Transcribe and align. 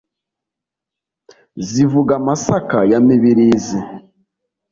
zivuga 1.69 2.13
masaka 2.27 2.79
ya 2.91 2.99
mibirizi 3.07 3.79